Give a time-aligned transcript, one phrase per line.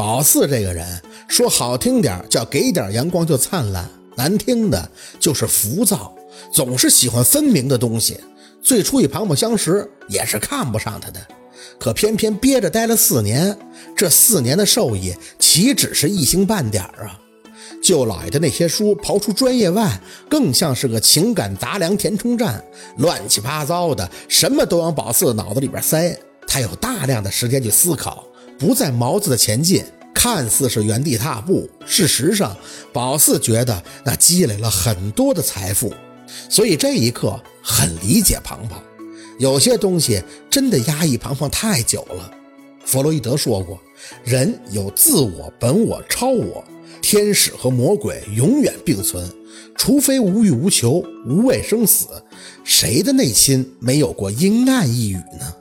[0.00, 0.98] 宝四这个人
[1.28, 6.16] 说好听点叫给点阳光就灿烂，难听的就是浮躁，
[6.50, 8.18] 总是喜欢分明的东西。
[8.62, 11.20] 最初与庞庞相识也是看不上他的，
[11.78, 13.54] 可偏偏憋着待了四年，
[13.94, 17.20] 这四年的受益岂止是一星半点啊！
[17.82, 22.64] 舅老爷的那些书，刨出专业外，更像是个情感杂粮填充站，
[22.96, 26.18] 乱七八糟的，什么都往宝四脑子里边塞。
[26.46, 28.26] 他有大量的时间去思考，
[28.60, 29.82] 不在毛子的前进，
[30.14, 32.54] 看似是原地踏步，事实上，
[32.92, 35.90] 宝四觉得那积累了很多的财富。
[36.50, 38.82] 所以这一刻很理解庞庞，
[39.38, 42.30] 有些东西真的压抑庞庞太久了。
[42.84, 43.80] 弗洛伊德说过，
[44.22, 46.62] 人有自我、本我、超我，
[47.00, 49.26] 天使和魔鬼永远并存，
[49.74, 52.06] 除非无欲无求、无畏生死，
[52.62, 55.54] 谁的内心没有过阴暗一语呢？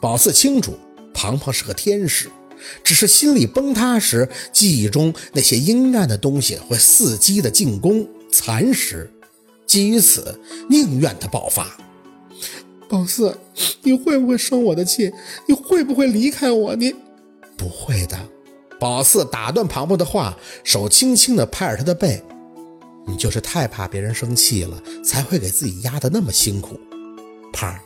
[0.00, 0.78] 宝四清楚，
[1.20, 2.30] 庞庞是个天使，
[2.84, 9.12] 只是心里崩塌时，记忆中那些阴暗的东西会伺机的进攻、蚕食。
[9.66, 10.38] 基于此，
[10.70, 11.76] 宁愿他爆发。
[12.88, 13.36] 宝四，
[13.82, 15.12] 你会不会生我的气？
[15.48, 16.76] 你会不会离开我？
[16.76, 16.94] 你
[17.56, 18.16] 不会的。
[18.78, 22.22] 宝四打断庞庞的话，手轻轻地拍着他的背。
[23.08, 26.78] 你就是太怕别人生气了，才会给自己压得那么辛苦。
[27.52, 27.76] 胖，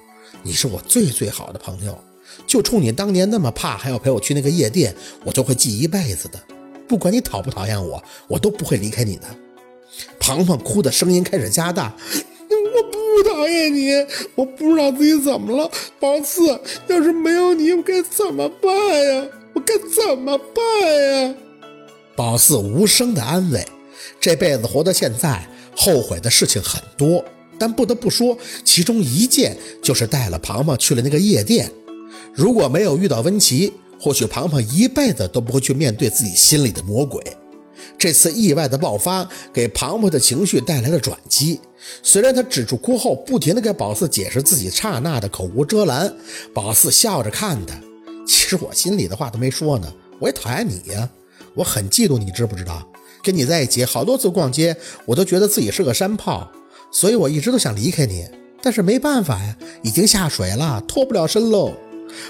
[0.43, 1.99] 你是我最最好的朋友，
[2.47, 4.95] 就冲你当年那么怕，还要陪我去那个夜店，
[5.25, 6.39] 我就会记一辈子的。
[6.89, 9.23] 不管你讨不讨厌我，我都不会离开你的。
[10.19, 11.95] 庞庞哭的声音开始加大，
[12.49, 13.91] 我不讨厌你，
[14.35, 19.27] 我不知道自己怎么了，宝四，要是没有你，我该怎么办呀？
[19.55, 21.35] 我该怎么办呀？
[22.17, 23.67] 宝四无声的安慰，
[24.21, 27.25] 这辈子活到现在，后悔的事情很多，
[27.59, 31.71] 但不得不说，其中一件就是带了庞庞去了那个夜店。
[32.35, 37.23] 如果没有遇到温琪，或许庞庞一辈子都不会去面对自己心里的魔鬼。
[37.99, 41.61] 这次意外的爆发给庞庞的情绪带来了转机。
[42.03, 46.13] 虽然他止住哭后，不停地给宝四解释自己刹那的口无遮拦，
[46.55, 47.75] 宝四笑着看他。
[48.27, 51.09] 其实我心里的话都没说呢，我也讨厌你呀，
[51.55, 52.87] 我很嫉妒你，知不知道？
[53.23, 54.77] 跟你在一起好多次逛街，
[55.07, 56.51] 我都觉得自己是个山炮，
[56.91, 58.27] 所以我一直都想离开你，
[58.63, 61.73] 但是没办法呀，已经下水了，脱不了身喽。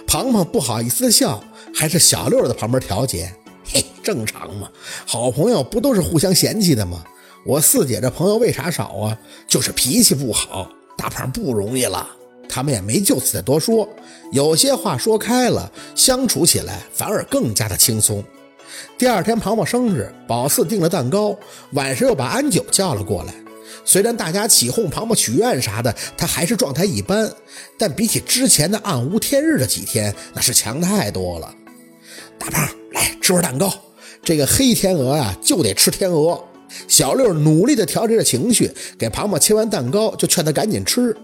[0.06, 1.42] 庞庞不好意思笑，
[1.74, 3.32] 还是小六在旁边调解。
[3.64, 4.68] 嘿，正常嘛，
[5.06, 7.04] 好朋友不都是互相嫌弃的吗？
[7.44, 9.18] 我四姐这朋友为啥少啊？
[9.48, 12.08] 就是脾气不好，大胖不容易了。
[12.48, 13.88] 他们也没就此再多说，
[14.30, 18.22] 有些话说开了，相处起来反而更加的轻松。
[18.98, 21.36] 第二天庞庞生日，宝四订了蛋糕，
[21.72, 23.34] 晚上又把安九叫了过来。
[23.84, 27.32] 虽然大家起哄庞庞许愿啥的，他还是状态一般，
[27.78, 31.54] 但比起之前的暗无天日的几天，那是强太多了。
[32.38, 32.68] 大胖。
[32.92, 33.72] 来吃块蛋糕，
[34.22, 36.38] 这个黑天鹅呀就得吃天鹅。
[36.86, 41.16] 小六努力地调节着情绪，给庞庞切完蛋糕，就劝他赶紧吃。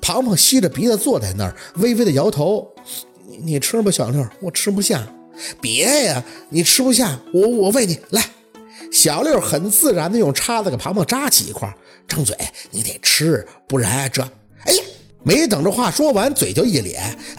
[0.00, 2.66] 庞庞吸着鼻子坐在那儿，微微地摇头
[3.44, 5.06] ：“你吃吧，小六，我吃不下。
[5.60, 8.24] ”“别呀，你吃不下，我我喂你来。”
[8.90, 11.70] 小六很自然地用叉子给庞庞扎起一块，
[12.10, 12.36] 张嘴
[12.70, 14.20] ：“你得吃，不然这……
[14.64, 14.82] 哎呀！”
[15.22, 16.98] 没等着话说完，嘴就一咧：“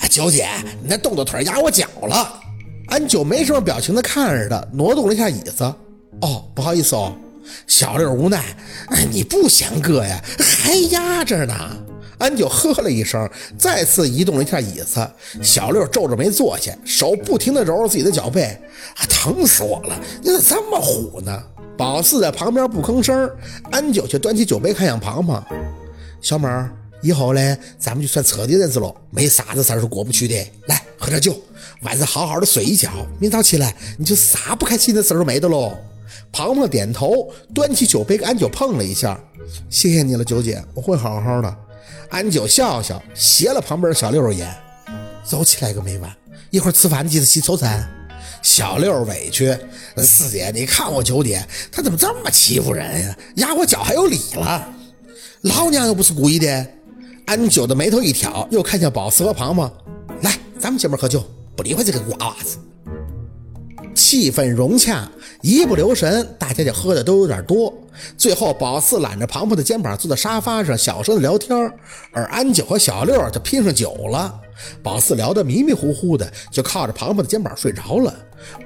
[0.10, 0.48] 九姐，
[0.82, 2.40] 你那动作腿压我脚了。”
[2.88, 5.64] 安九没什么表情的看着他，挪动了一下椅子。
[6.22, 7.14] 哦，不好意思哦。
[7.66, 8.56] 小六无奈，
[8.90, 10.24] 哎，你不嫌硌呀？
[10.40, 11.54] 还压着呢。
[12.20, 13.28] 安九呵了一声，
[13.58, 15.10] 再次移动了一下椅子。
[15.42, 18.56] 小六皱着眉坐下，手不停地揉着自己的脚背，
[19.10, 20.00] 疼死我了！
[20.22, 21.44] 你咋这么虎呢？
[21.82, 23.28] 宝四在旁边不吭声，
[23.72, 25.44] 安九却端起酒杯看向庞庞。
[26.22, 26.72] 小妹儿，
[27.02, 30.36] 以后嘞，咱们就算彻底认识了，没啥子事儿是过不去的。
[30.68, 31.36] 来，喝点酒。
[31.82, 35.76] 晚上好好的睡一觉，明早起来你就啥不开心的事儿都没得喽。
[36.32, 39.20] 庞庞点头，端起酒杯给安九碰了一下，
[39.68, 41.58] 谢谢你了，九姐，我会好好的。
[42.12, 44.56] 安九笑笑，斜了旁边的小六一眼，
[45.24, 46.16] 走起来个没完，
[46.52, 47.90] 一会儿吃饭记得洗手餐。
[48.42, 49.56] 小六委屈，
[49.98, 53.18] 四姐，你看我九姐，她怎么这么欺负人呀？
[53.36, 54.68] 压我脚还有理了？
[55.42, 56.68] 老娘又不是故意的。
[57.26, 59.72] 安九的眉头一挑，又看向宝四和庞庞，
[60.22, 61.24] 来，咱们姐妹喝酒。
[61.56, 62.58] 不理会这个瓜娃子，
[63.94, 65.08] 气氛融洽，
[65.42, 67.72] 一不留神，大家就喝的都有点多。
[68.18, 71.56] 最后，宝四揽着庞庞的肩膀坐在沙发上，小声的聊天，
[72.12, 74.42] 而安九和小六就拼上酒了。
[74.84, 78.14] 宝四聊得迷迷糊糊的，就靠着庞庞的肩膀睡着了。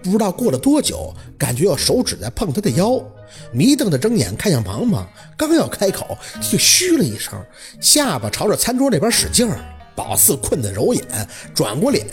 [0.04, 3.02] 不知道过了多久，感觉有手指在碰他的腰，
[3.52, 5.08] 迷瞪的睁眼看向庞庞，
[5.38, 7.34] 刚要开口，就嘘了一声，
[7.80, 9.60] 下巴朝着餐桌那边使劲儿。
[9.96, 11.04] 宝四困得揉眼，
[11.54, 12.06] 转过脸。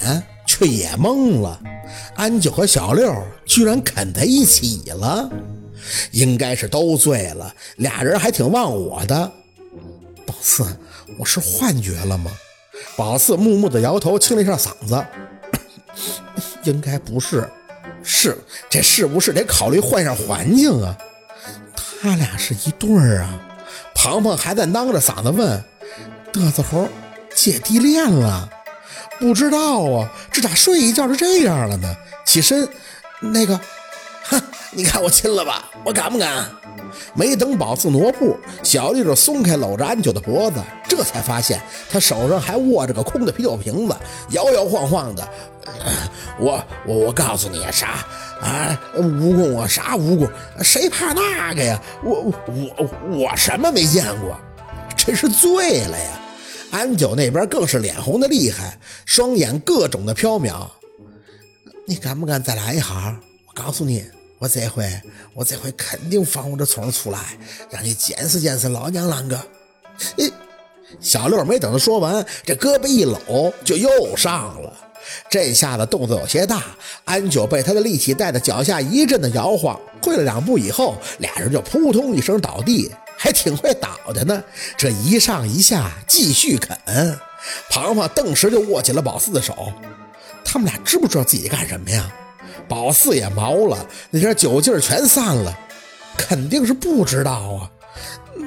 [0.44, 1.58] 却也懵了。
[2.17, 3.14] 安九和小六
[3.46, 5.31] 居然啃在一起了，
[6.11, 9.32] 应该是都醉了，俩人还挺忘我的。
[10.26, 10.67] 宝四，
[11.19, 12.31] 我是幻觉了吗？
[12.96, 15.04] 宝四木木的摇头，清了一下嗓子，
[16.64, 17.48] 应该不是。
[18.04, 18.36] 是，
[18.68, 20.96] 这是不是得考虑换下环境啊？
[21.74, 23.40] 他俩是一对儿啊！
[23.94, 25.62] 庞庞还在囔着嗓子问
[26.32, 26.88] ：“嘚瑟猴
[27.34, 28.48] 姐弟恋了？
[29.20, 31.96] 不知道啊，这咋睡一觉就这样了呢？”
[32.26, 32.68] 起身，
[33.20, 33.60] 那个，
[34.24, 34.40] 哼，
[34.72, 35.70] 你看我亲了吧？
[35.84, 36.50] 我敢不敢？
[37.14, 41.60] 没等宝四挪步，小丽就松开搂着安九的脖子，这才发现
[41.90, 43.96] 他手上还握着个空的啤酒瓶子，
[44.30, 45.28] 摇摇晃晃的。
[46.38, 48.04] 我我我告诉你啥
[48.40, 48.78] 啊？
[48.96, 50.28] 蜈蚣啊，啥蜈蚣？
[50.62, 51.80] 谁怕那个呀？
[52.02, 54.36] 我我我什么没见过？
[54.96, 56.20] 真是醉了呀！
[56.70, 60.66] 安九那边更是脸红的厉害，双眼各种的飘渺。
[61.86, 63.19] 你敢不敢再来一行？
[63.46, 64.04] 我告诉你，
[64.42, 65.00] 我这回
[65.34, 67.38] 我这回肯定放我这虫出来，
[67.70, 69.36] 让你见识见识老娘啷个！
[70.18, 70.28] 哎，
[70.98, 74.76] 小六没等他说完，这胳膊一搂就又上了。
[75.30, 76.64] 这下子动作有些大，
[77.04, 84.42] 安九被他的力气带得脚下一阵的摇晃，跪了两步以后，俩人就扑通一声倒地，还挺会倒的呢。
[84.76, 86.76] 这一上一下继续啃，
[87.70, 89.72] 庞庞顿时就握起了宝四的手。
[90.44, 92.12] 他们俩知不知道自己干什么呀？
[92.72, 95.54] 宝四也毛了，那点酒劲儿全散了，
[96.16, 97.70] 肯定是不知道啊。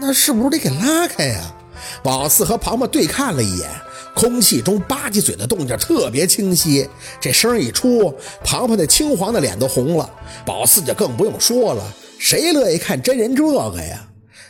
[0.02, 1.56] 那是不是得给拉开呀？
[2.02, 3.70] 宝四和庞庞对看了一眼。
[4.16, 6.90] 空气中吧唧嘴的动静特别清晰，
[7.22, 10.10] 这声一出，庞庞那青黄的脸都红了。
[10.44, 11.84] 宝四就更不用说了，
[12.18, 14.08] 谁乐意看真人这个呀？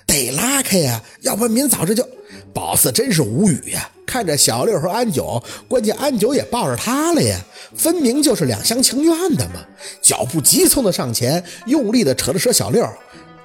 [0.08, 2.08] 得拉开呀，要不然明早这就……
[2.56, 7.38] 宝四真是无语呀，看着小六和安九，关键安九也抱着他了呀，
[7.76, 9.56] 分明就是两厢情愿的嘛。
[10.02, 12.82] 脚步急匆的上前，用力的扯了扯小六：“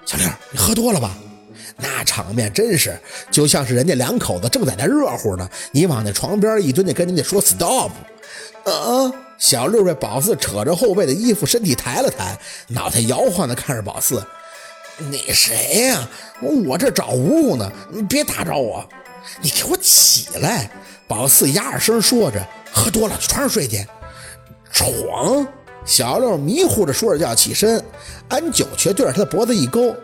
[0.07, 1.19] 小六，你喝多了吧？”
[1.77, 2.97] 那场面真是
[3.33, 7.91] 就像是人家两口子正在那热乎呢，你往那床边一蹲，就跟人家说 stop。
[8.65, 9.11] 啊！
[9.39, 14.23] 小六被宝四扯着后背的衣服，身体抬了抬，脑袋摇晃的看着宝四
[15.09, 16.09] ：“你谁呀？
[16.67, 18.87] 我这找蜈蚣呢，你别打扰我。
[19.41, 20.71] 你给我起来！”
[21.09, 23.87] 宝四压着声说着：“喝多了，去床上睡去。”
[24.73, 25.47] 床？
[25.85, 27.83] 小六迷糊着说着就要起身，
[28.29, 29.95] 安九却对着他的脖子一勾：“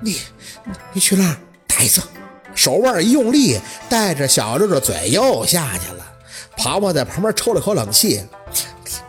[0.00, 0.20] 你。”
[0.92, 1.36] 你去那儿
[1.66, 2.02] 待着，
[2.54, 6.04] 手腕一用力，带着小六的嘴又下去了。
[6.56, 8.20] 庞庞在旁边抽了口冷气：“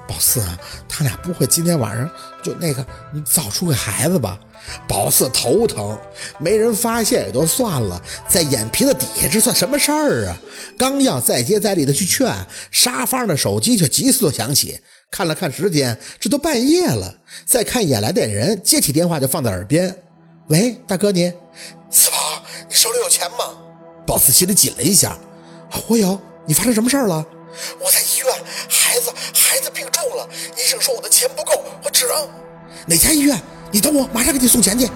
[0.08, 0.44] 宝四，
[0.88, 2.08] 他俩不会今天晚上
[2.44, 4.38] 就那个你早出个孩子吧？”
[4.88, 5.98] 宝四头疼，
[6.40, 10.38] 没人发现也就算了，在眼皮子底下这算什么事儿啊？
[10.78, 12.34] 刚要再接再厉的去劝，
[12.72, 14.80] 沙发上的手机却急速的响起。
[15.10, 17.16] 看了看时间，这都半夜了。
[17.46, 20.04] 再看一眼来电人，接起电话就放在耳边
[20.50, 21.34] ：“喂，大哥您。”
[21.90, 22.18] 四宝，
[22.68, 23.58] 你手里有钱吗？
[24.06, 25.18] 宝四心里紧了一下。
[25.88, 26.20] 我有。
[26.46, 27.26] 你发生什么事儿了？
[27.80, 28.34] 我在医院，
[28.70, 32.30] 孩子孩子病重了，医生说我的钱不够，我只能……
[32.86, 33.38] 哪家医院？
[33.72, 34.88] 你等我，马上给你送钱去。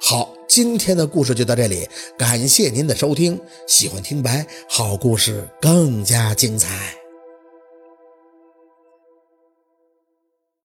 [0.00, 1.88] 好，今天的故事就到这里，
[2.18, 3.40] 感谢您的收听。
[3.66, 7.01] 喜欢听白，好故事更加精彩。